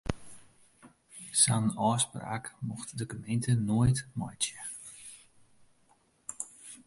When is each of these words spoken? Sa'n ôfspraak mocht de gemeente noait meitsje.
Sa'n 1.41 1.65
ôfspraak 1.89 2.45
mocht 2.67 2.91
de 2.97 3.05
gemeente 3.11 3.51
noait 3.67 4.01
meitsje. 4.19 4.59